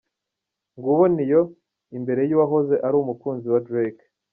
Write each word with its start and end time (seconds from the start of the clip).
Nguwo 0.77 1.05
Ne-Yo 1.13 1.41
imbere 1.97 2.21
y'uwahoze 2.29 2.75
ari 2.85 2.95
umukunzi 3.03 3.45
wa 3.53 3.59
Drake. 3.65 4.05